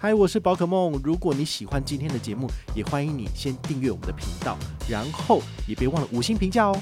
[0.00, 0.92] 嗨，我是宝可梦。
[1.02, 4.56] 如果你喜欢今天的节目，也欢迎你先订阅我们的频道，
[4.88, 6.80] 然后也别忘了五星评价哦。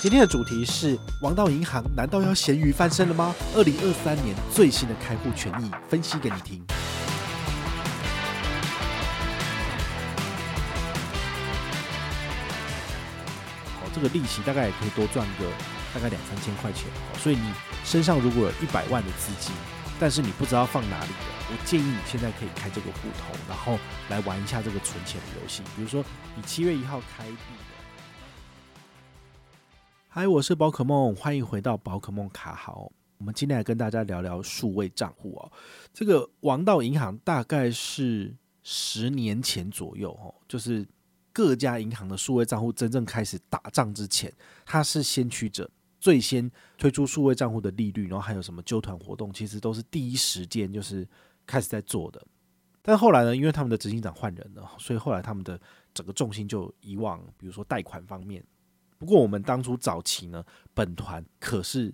[0.00, 3.34] 今天的主题是王道银行难道要咸鱼翻身了吗？
[3.56, 6.64] 二零二三年最新的开户权益分析给你听。
[13.82, 15.44] 哦，这个利息大概也可以多赚个
[15.92, 16.84] 大概两三千块钱。
[17.18, 17.52] 所以你
[17.84, 19.52] 身上如果有一百万的资金，
[20.00, 21.16] 但是你不知道放哪里的，
[21.50, 23.76] 我建议你现在可以开这个户头，然后
[24.08, 25.60] 来玩一下这个存钱的游戏。
[25.74, 26.04] 比如说，
[26.36, 27.36] 你七月一号开户。
[30.06, 32.92] 嗨，我是宝可梦，欢迎回到宝可梦卡好。
[33.18, 35.50] 我们今天来跟大家聊聊数位账户哦。
[35.92, 40.86] 这个王道银行大概是十年前左右哦，就是
[41.32, 44.32] 各家银行的数位账户真正开始打仗之前，
[44.64, 45.68] 它是先驱者。
[46.00, 51.06] 最先推出数位账户的利率，然后还有什么揪团活动，其实都是第一时间就是
[51.46, 52.24] 开始在做的。
[52.82, 55.60] 但后来呢，因为他们的执行长换人了，所以后来他们的
[55.92, 58.42] 整个重心就移往，比如说贷款方面。
[58.96, 61.92] 不过我们当初早期呢，本团可是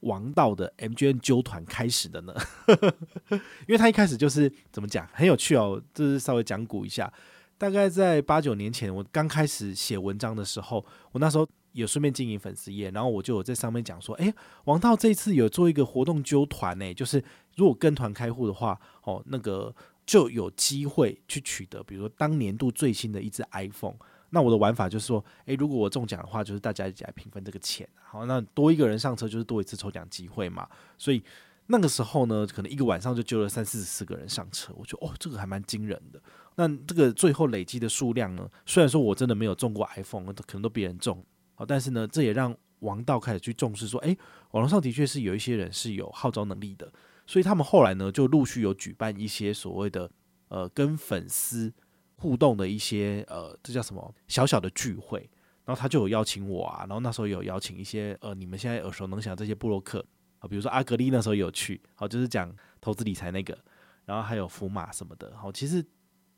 [0.00, 2.34] 王道的 MGN 揪团开始的呢，
[3.30, 7.12] 因为他一开始就是怎么讲，很有趣哦，就是稍微讲古一下。
[7.56, 11.48] 大概在八九年前，我刚开始写文章的时候，我那时候。
[11.72, 14.32] 有顺便经营粉丝页，然后我就有在上面讲说，哎，
[14.64, 17.22] 王道这次有做一个活动揪团呢，就是
[17.56, 19.74] 如果跟团开户的话，哦，那个
[20.06, 23.96] 就有机会去取得，比如说当年度最新的一支 iPhone。
[24.34, 30.66] 那我的玩法就是说，哎，如果我中奖的话，就是大家一起来平分这个钱，好，那多一个人上车就是多一次抽奖机会嘛。
[30.96, 31.22] 所以
[31.66, 36.18] 那个时候呢，可能一个晚上就揪了三四十四个人上车，我觉得哦，这个还蛮惊人的。
[36.56, 41.22] 那这个最后累积的数量呢，虽然说我真的没有中过 iPhone，可能都别人中。
[41.66, 44.16] 但是呢，这也让王道开始去重视说，诶，
[44.50, 46.92] 网络上的确是有一些人是有号召能力的，
[47.26, 50.10] 所以他们后来呢，就陆续有举办一些所谓的
[50.48, 51.72] 呃跟粉丝
[52.16, 55.20] 互动的一些呃，这叫什么小小的聚会，
[55.64, 60.04] 然后他就有邀请我啊，然后那时候有邀请一些呃你们现在耳熟能详这些布洛克
[60.38, 63.56] 啊，比如说阿格力那时候有去，好，就是讲投资理财那个，
[64.04, 65.84] 然后还有福马什么的，好，其实。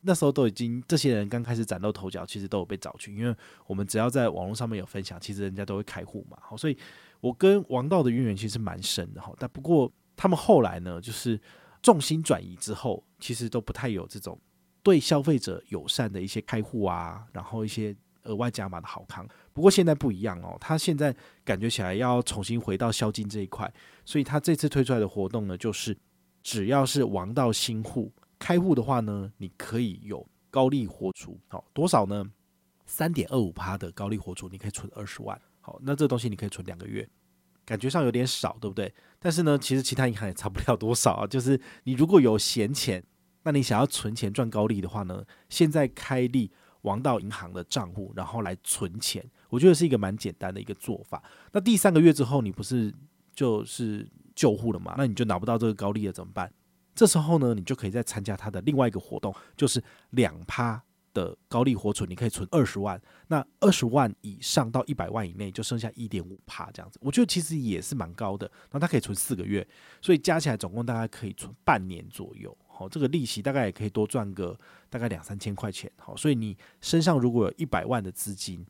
[0.06, 3.34] 那时候都已经，这些人刚开始崭露头角，其实都有被找去，因为
[3.66, 6.36] 我们只要在网络上面有分享，其实人家都会开户嘛。
[6.42, 6.76] 好，所以
[7.20, 9.32] 我跟王道的渊源其实蛮深的哈。
[9.38, 11.40] 但不过他们后来呢，就是
[11.82, 14.38] 重心转移之后，其实都不太有这种
[14.82, 19.26] 对消费者友善的一些开户啊，然后一些额外加码的好康。
[19.54, 23.72] 不过现在不一样哦，他现在感觉起来要重新回到消金这一块，
[24.04, 25.96] 所以他这次推出来的活动呢，就是
[26.42, 28.12] 只要是王道新户。
[28.38, 32.24] 开户的话呢，你可以有高利活储，好多少呢？
[32.86, 35.40] 三点二五趴的高利活储，你可以存二十万。
[35.60, 37.08] 好，那这东西你可以存两个月，
[37.64, 38.92] 感觉上有点少，对不对？
[39.18, 41.26] 但是呢，其实其他银行也差不了多少啊。
[41.28, 43.02] 就是你如果有闲钱，
[43.44, 46.50] 那你想要存钱赚高利的话呢，现在开立
[46.82, 51.22] 王道银行的账户，然后来存钱，我觉得是一个蛮简单的一个做法。
[51.52, 52.92] 那第三个月之后，你不是
[53.34, 54.94] 就是旧户了嘛？
[54.98, 56.52] 那你就拿不到这个高利了，怎么办？
[56.94, 60.82] 这时候呢，你就可以再参加他的另外一个活动，就是两趴
[61.12, 63.00] 的高利活存，你可以存二十万。
[63.28, 66.98] 那二十万以上到一百万以内，就剩下一点五趴这样子。
[67.02, 68.50] 我觉得其实也是蛮高的。
[68.70, 69.66] 那他可以存四个月，
[70.00, 72.56] 所以加起来总共大概可以存半年左右。
[72.66, 74.58] 好，这个利息大概也可以多赚个
[74.90, 75.90] 大概两三千块钱。
[75.96, 78.66] 好，所以你身上如果有一百万的资金，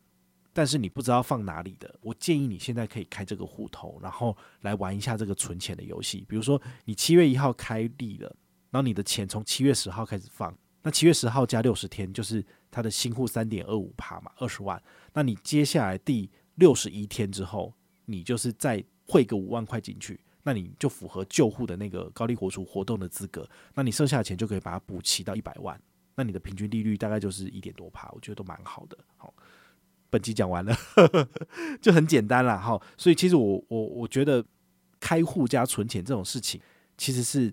[0.56, 6.24] 但是你不知道放哪里的，我建议你现在可以开这个户头，然后来玩一下这个存钱的游戏。
[6.28, 8.28] 比如说，你七月一号开立了，
[8.70, 14.80] 然后你的钱从七月十号开始放，那七月十号加六十天就是它的新户三点二五趴嘛，二十万。
[15.12, 23.44] 那你接下来第六十一天之后，你就是再汇个五万块进去，那你就符合旧户的那个高利活储活动的资格。
[23.74, 25.76] 那你剩下的钱就可以把它补齐到一百万，
[26.14, 28.96] 那你的平均利率大概就是一点多趴，我觉得都蛮好的。
[29.16, 29.34] 好。
[30.14, 30.72] 本集讲完了，
[31.82, 32.80] 就很简单了哈。
[32.96, 34.44] 所以其实我我我觉得
[35.00, 36.60] 开户加存钱这种事情，
[36.96, 37.52] 其实是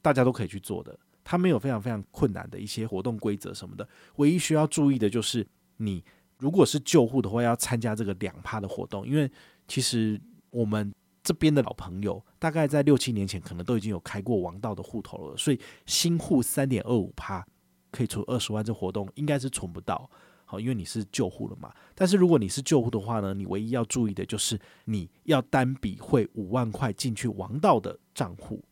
[0.00, 0.98] 大家都可以去做的。
[1.22, 5.46] 它没有非常非常困难的一些活动规则什么的，唯一需要注意的就是，
[5.76, 6.02] 你
[6.38, 9.06] 如果是旧户的话，要参加这个两趴的活动。
[9.06, 9.30] 因为
[9.66, 10.18] 其实
[10.48, 10.90] 我们
[11.22, 17.46] 这边的老朋友，大概在六七年前可能都已经有开过王道的户头了，所以新户三点二五趴
[17.90, 20.10] 可以存二十万，这活动应该是存不到。
[20.50, 21.70] 好，因为你是旧户了嘛。
[21.94, 28.64] 但是如果你是旧户的话呢，你唯一要注意的就是你要单笔汇五万块进去王道的账户。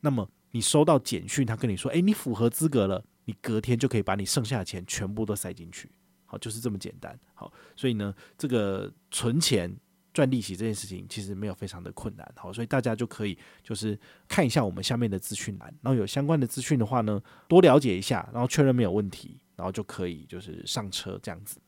[0.00, 5.88] 那么你收到简讯，他跟你说：“诶，你符合资格了。”你隔天就可以把你剩下的钱全部都塞进去。
[6.24, 7.16] 好，就是这么简单。
[7.32, 9.72] 好，所以呢，这个存钱
[10.12, 21.60] 赚利息这件事情其实没有非常的困难，好，所以大家就可以就是看一下我们下面的资讯栏，然后有相关的资讯的话呢，多了解一下，然后确认没有问题，然后就可以就是上车这样子。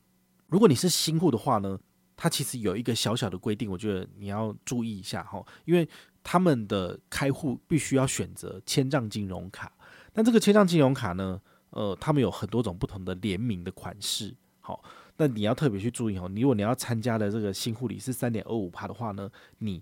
[0.47, 1.79] 如果你是新户的话呢，
[2.15, 5.87] 它其实有一个小小的规定，我觉得你要注意一下哈，因为
[6.23, 9.71] 他们的开户必须要选择千账金融卡，
[10.15, 14.83] 那这个千账金融卡呢，呃，他们有很多种不同的联名的款式，好。
[15.15, 19.29] 那你要特别去注意哦，你如果你要参加的这个新户里是三点二五趴的话呢，
[19.59, 19.79] 你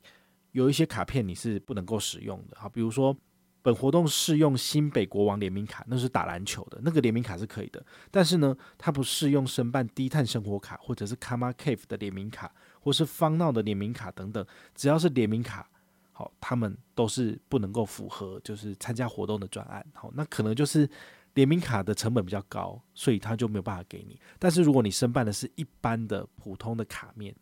[0.52, 2.58] 有一些卡片你是不能够使用的。
[2.60, 3.16] 好，比如说
[3.62, 15.70] 本活动适用新北国王联名卡，那是打篮球的那个联名卡是可以的，但是呢，它不适用申办低碳生活卡或者是 Kama Cave 的联名卡，或是方闹的联名卡等等，只要是联名卡，
[16.12, 19.86] 好，他们都是不能够符合就是参加活动的专案。
[19.94, 20.90] 好，那可能就是。
[21.36, 24.20] 联名卡的成本比较高，所以他就没有办法给你。
[24.38, 27.34] 但是如果你申办的是一般的普通的卡面，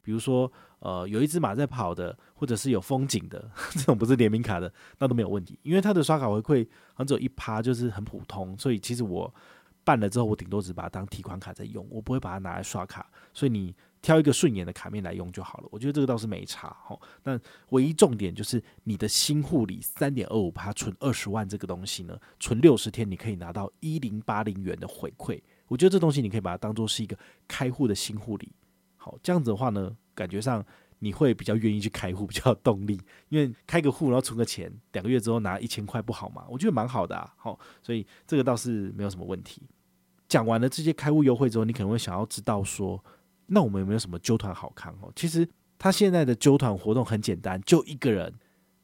[0.00, 0.48] 比如说
[0.82, 8.54] 呃有一只马在跑的，或者是有风景的 这种不是联名卡的，那都没有问题，因为它的刷卡回馈好像只有一趴，就是很普通。
[8.58, 9.34] 所以其实我
[9.82, 13.10] 办了之后，我顶多只把它当提款卡在用，我不会把它拿来刷卡。
[13.32, 13.74] 所以你。
[14.02, 16.98] 挑一个顺眼的卡面来用就好了，我觉得这个倒是没差哈。
[17.22, 25.40] 但唯一重点就是你的新护理三点二五趴存二十万这个东西呢，存六十天你可以拿到一零八零元的回馈。
[25.68, 28.50] 我觉得这东西你可以把它当做是一个开户的新护理。
[28.96, 30.64] 好，这样子的话呢，感觉上
[30.98, 33.00] 你会比较愿意去开户， 比较有动力。
[33.28, 36.44] 因为开个户然后存个钱，两个月之后拿一千块不好吗？
[36.48, 37.34] 我觉得蛮好的啊。
[37.36, 39.62] 好，所以这个倒是没有什么问题。
[40.28, 43.04] 讲完了这些开户优惠之后，你可能会想要知道说。
[43.46, 45.12] 那我们有没有什么揪团好看哦？
[45.14, 45.46] 其实
[45.78, 48.32] 他现在的揪团活动很简单，就一个人，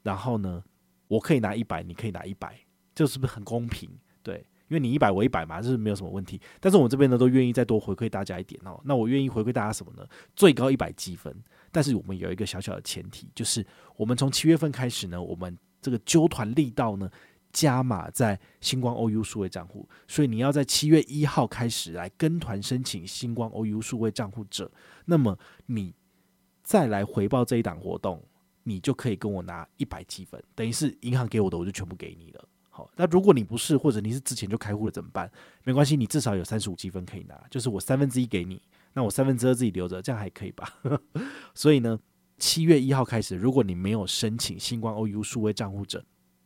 [0.03, 0.63] 然后呢，
[1.07, 2.59] 我可以拿一百，你可以拿一百，
[2.93, 3.89] 这是不是很公平？
[4.21, 6.39] 对，因为你一百我一百嘛，这是没有什么问题。
[6.61, 8.79] 但是我们这边呢，都愿意再多回馈大家一点哦。
[8.85, 10.07] 那我愿意回馈大家什么呢？
[10.35, 11.35] 最高一百积分。
[11.71, 13.65] 但是我们有一个小小的前提，就是
[13.97, 17.09] 我们从七月份开始呢，我们这个揪团力道呢。
[17.51, 24.71] 加码在星光 OU 数位账户，所以你要在七月一号开始来跟团申请星光 OU 数位账户者，
[25.05, 25.91] 那么你
[26.61, 28.23] 再来回报这一档活动，
[28.61, 32.47] 你就可以跟我拿一百积分，等于是银行给我的我就全部给你了。
[32.95, 35.31] 那如果你不是，或者你是之前就开户了怎么办？
[35.63, 38.61] 没关系，你至少有三十五积分可以拿，就是我三分之一给你，
[38.93, 40.79] 那我三分之二自己留着，这样还可以吧？
[41.55, 41.99] 所以呢，
[42.37, 46.03] 七月一号开始，如果你没有申请星光 OU 数位账户者，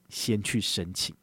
[0.10, 1.16] 先去申请，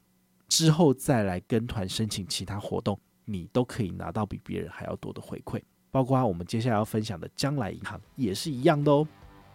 [0.47, 5.61] 之后再来跟团申请其他活动，你都可以拿到比别人还要多的回馈。
[5.91, 9.05] 包括我们接下来要分享的将来银行也是一样的哦。